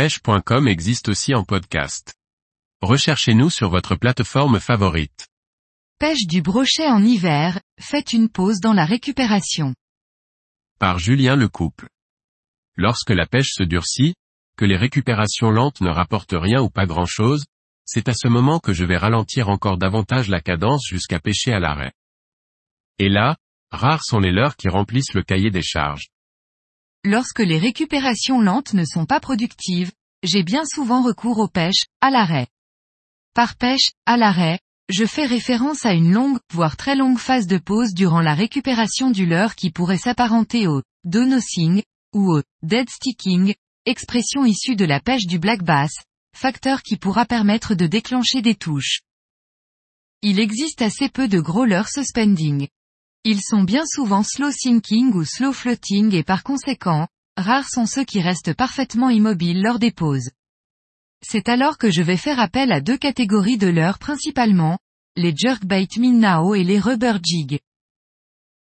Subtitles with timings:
[0.00, 2.14] pêche.com existe aussi en podcast.
[2.80, 5.28] Recherchez-nous sur votre plateforme favorite.
[5.98, 9.74] Pêche du brochet en hiver, faites une pause dans la récupération.
[10.78, 11.90] Par Julien Lecouple.
[12.76, 14.14] Lorsque la pêche se durcit,
[14.56, 17.44] que les récupérations lentes ne rapportent rien ou pas grand chose,
[17.84, 21.60] c'est à ce moment que je vais ralentir encore davantage la cadence jusqu'à pêcher à
[21.60, 21.92] l'arrêt.
[22.98, 23.36] Et là,
[23.70, 26.08] rares sont les leurres qui remplissent le cahier des charges.
[27.04, 29.90] Lorsque les récupérations lentes ne sont pas productives,
[30.22, 32.46] j'ai bien souvent recours aux pêches, à l'arrêt.
[33.34, 34.58] Par pêche, à l'arrêt,
[34.90, 39.10] je fais référence à une longue, voire très longue phase de pause durant la récupération
[39.10, 41.82] du leurre qui pourrait s'apparenter au donosing
[42.12, 43.54] ou au dead sticking,
[43.86, 45.92] expression issue de la pêche du black bass,
[46.36, 49.00] facteur qui pourra permettre de déclencher des touches.
[50.20, 52.68] Il existe assez peu de gros leurres suspending.
[53.24, 57.06] Ils sont bien souvent slow sinking ou slow floating et par conséquent,
[57.36, 60.30] rares sont ceux qui restent parfaitement immobiles lors des pauses.
[61.22, 64.78] C'est alors que je vais faire appel à deux catégories de leurres principalement,
[65.16, 67.60] les jerkbait minnao et les rubber jig.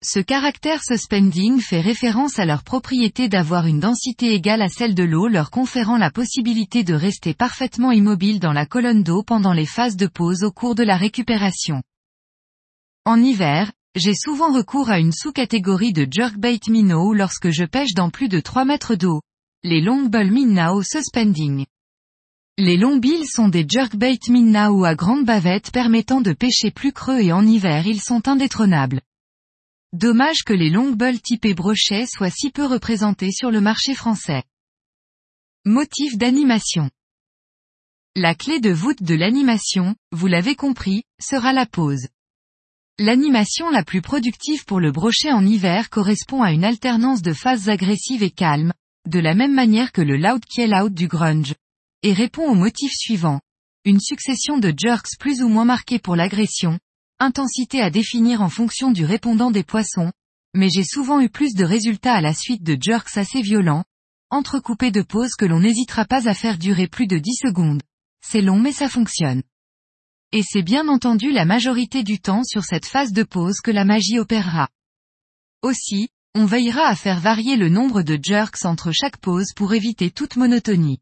[0.05, 5.05] Ce caractère suspending fait référence à leur propriété d'avoir une densité égale à celle de
[5.05, 9.67] l'eau leur conférant la possibilité de rester parfaitement immobile dans la colonne d'eau pendant les
[9.67, 11.81] phases de pause au cours de la récupération.
[13.05, 18.09] En hiver, j'ai souvent recours à une sous-catégorie de jerkbait minnow lorsque je pêche dans
[18.09, 19.21] plus de 3 mètres d'eau.
[19.63, 21.67] Les longbull minnow suspending.
[22.57, 27.33] Les longbilles sont des jerkbait minnow à grande bavette permettant de pêcher plus creux et
[27.33, 29.03] en hiver ils sont indétrônables.
[29.93, 34.43] Dommage que les longbull typés brochet soient si peu représentés sur le marché français.
[35.67, 36.91] Motif d'animation.
[38.17, 42.09] La clé de voûte de l'animation, vous l'avez compris, sera la pause.
[42.99, 47.71] L'animation la plus productive pour le brochet en hiver correspond à une alternance de phases
[47.71, 48.75] agressives et calmes,
[49.09, 51.55] de la même manière que le loud kill out du grunge,
[52.03, 53.41] et répond au motif suivant.
[53.85, 56.79] Une succession de jerks plus ou moins marqués pour l'agression,
[57.19, 60.13] intensité à définir en fonction du répondant des poissons,
[60.55, 63.85] mais j'ai souvent eu plus de résultats à la suite de jerks assez violents,
[64.31, 67.83] entrecoupés de pauses que l'on n'hésitera pas à faire durer plus de 10 secondes.
[68.25, 69.43] C'est long mais ça fonctionne.
[70.33, 73.85] Et c'est bien entendu la majorité du temps sur cette phase de pause que la
[73.85, 74.69] magie opérera.
[75.61, 80.11] Aussi, on veillera à faire varier le nombre de jerks entre chaque pause pour éviter
[80.11, 81.01] toute monotonie.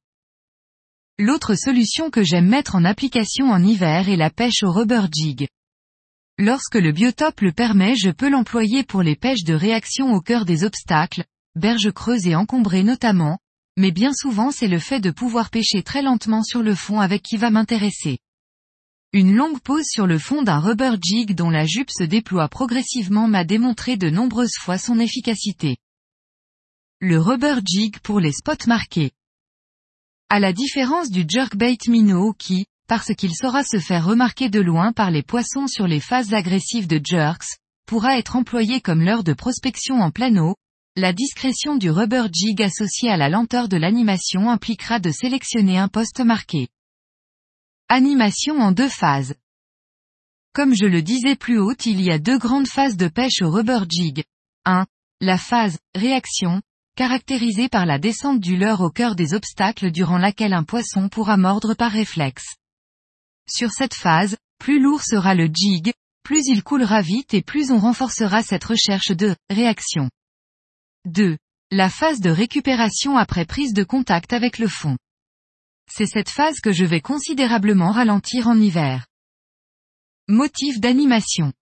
[1.16, 5.47] L'autre solution que j'aime mettre en application en hiver est la pêche au rubber jig.
[6.36, 10.44] Lorsque le biotope le permet je peux l'employer pour les pêches de réaction au cœur
[10.44, 11.24] des obstacles,
[11.54, 13.38] berges creuses et encombrées notamment,
[13.76, 17.22] mais bien souvent c'est le fait de pouvoir pêcher très lentement sur le fond avec
[17.22, 18.18] qui va m'intéresser.
[19.12, 23.26] Une longue pause sur le fond d'un rubber jig dont la jupe se déploie progressivement
[23.26, 25.78] m'a démontré de nombreuses fois son efficacité.
[27.00, 29.10] Le rubber jig pour les spots marqués.
[30.28, 34.93] À la différence du jerkbait minnow qui, parce qu'il saura se faire remarquer de loin
[34.93, 39.32] par les poissons sur les phases agressives de jerks, pourra être employé comme leurre de
[39.32, 40.54] prospection en plein eau,
[40.94, 45.88] la discrétion du rubber jig associé à la lenteur de l'animation impliquera de sélectionner un
[45.88, 46.69] poste marqué.
[47.92, 49.34] Animation en deux phases.
[50.54, 53.50] Comme je le disais plus haut, il y a deux grandes phases de pêche au
[53.50, 54.22] rubber jig.
[54.64, 54.86] 1.
[55.20, 56.62] La phase, réaction,
[56.94, 61.36] caractérisée par la descente du leurre au cœur des obstacles durant laquelle un poisson pourra
[61.36, 62.54] mordre par réflexe.
[63.48, 65.92] Sur cette phase, plus lourd sera le jig,
[66.22, 70.08] plus il coulera vite et plus on renforcera cette recherche de réaction.
[71.06, 71.36] 2.
[71.72, 74.96] La phase de récupération après prise de contact avec le fond
[75.90, 79.06] c'est cette phase que je vais considérablement ralentir en hiver.
[80.28, 81.52] Motif d'animation.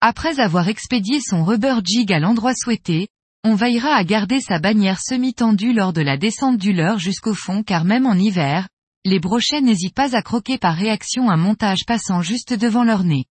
[0.00, 3.08] Après avoir expédié son rubber jig à l'endroit souhaité,
[3.44, 7.62] on veillera à garder sa bannière semi-tendue lors de la descente du leurre jusqu'au fond
[7.62, 8.68] car même en hiver,
[9.04, 13.24] les brochets n'hésitent pas à croquer par réaction un montage passant juste devant leur nez.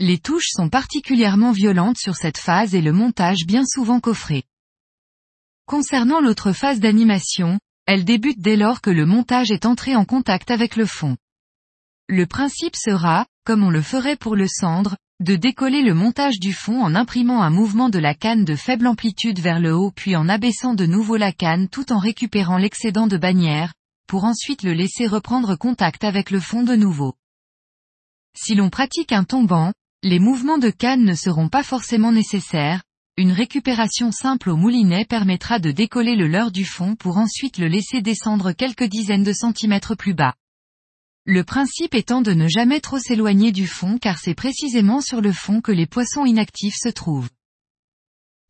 [0.00, 4.42] Les touches sont particulièrement violentes sur cette phase et le montage bien souvent coffré.
[5.66, 7.60] Concernant l'autre phase d'animation,
[7.92, 11.18] elle débute dès lors que le montage est entré en contact avec le fond.
[12.08, 16.54] Le principe sera, comme on le ferait pour le cendre, de décoller le montage du
[16.54, 20.16] fond en imprimant un mouvement de la canne de faible amplitude vers le haut puis
[20.16, 23.74] en abaissant de nouveau la canne tout en récupérant l'excédent de bannière,
[24.08, 27.12] pour ensuite le laisser reprendre contact avec le fond de nouveau.
[28.34, 29.70] Si l'on pratique un tombant,
[30.02, 32.82] les mouvements de canne ne seront pas forcément nécessaires,
[33.18, 37.68] une récupération simple au moulinet permettra de décoller le leurre du fond pour ensuite le
[37.68, 40.34] laisser descendre quelques dizaines de centimètres plus bas.
[41.26, 45.30] Le principe étant de ne jamais trop s'éloigner du fond car c'est précisément sur le
[45.30, 47.28] fond que les poissons inactifs se trouvent.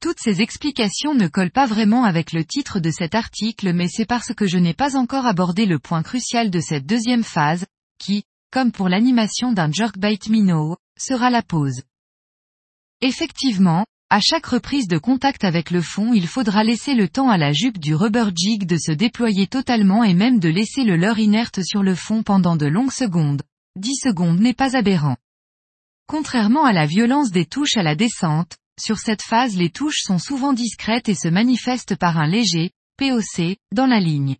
[0.00, 4.06] Toutes ces explications ne collent pas vraiment avec le titre de cet article mais c'est
[4.06, 7.66] parce que je n'ai pas encore abordé le point crucial de cette deuxième phase,
[7.98, 8.22] qui,
[8.52, 11.82] comme pour l'animation d'un jerkbait minnow, sera la pause.
[13.00, 17.38] Effectivement, à chaque reprise de contact avec le fond il faudra laisser le temps à
[17.38, 21.18] la jupe du rubber jig de se déployer totalement et même de laisser le leurre
[21.18, 23.40] inerte sur le fond pendant de longues secondes.
[23.76, 25.16] 10 secondes n'est pas aberrant.
[26.06, 30.18] Contrairement à la violence des touches à la descente, sur cette phase les touches sont
[30.18, 34.36] souvent discrètes et se manifestent par un léger, POC, dans la ligne.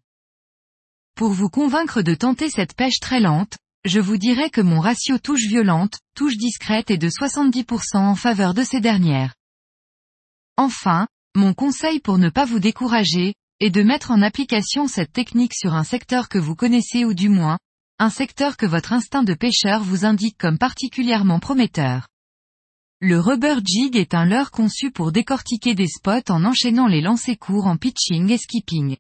[1.15, 5.17] Pour vous convaincre de tenter cette pêche très lente, je vous dirais que mon ratio
[5.17, 9.33] touche violente, touche discrète est de 70% en faveur de ces dernières.
[10.57, 15.55] Enfin, mon conseil pour ne pas vous décourager, est de mettre en application cette technique
[15.55, 17.59] sur un secteur que vous connaissez ou du moins,
[17.99, 22.09] un secteur que votre instinct de pêcheur vous indique comme particulièrement prometteur.
[23.01, 27.39] Le rubber jig est un leurre conçu pour décortiquer des spots en enchaînant les lancers
[27.39, 28.97] courts en pitching et skipping.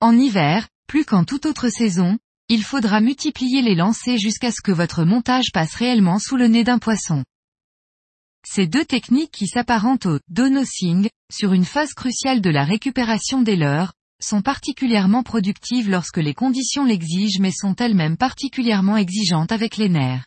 [0.00, 2.18] En hiver, plus qu'en toute autre saison,
[2.48, 6.62] il faudra multiplier les lancers jusqu'à ce que votre montage passe réellement sous le nez
[6.62, 7.24] d'un poisson.
[8.46, 13.56] Ces deux techniques qui s'apparentent au donosing, sur une phase cruciale de la récupération des
[13.56, 19.88] leurres, sont particulièrement productives lorsque les conditions l'exigent mais sont elles-mêmes particulièrement exigeantes avec les
[19.88, 20.26] nerfs.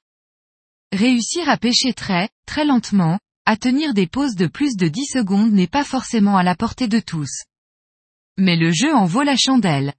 [0.91, 5.51] Réussir à pêcher très, très lentement, à tenir des pauses de plus de 10 secondes
[5.51, 7.43] n'est pas forcément à la portée de tous.
[8.37, 9.93] Mais le jeu en vaut la chandelle.